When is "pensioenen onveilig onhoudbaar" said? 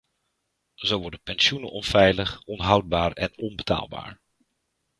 1.23-3.11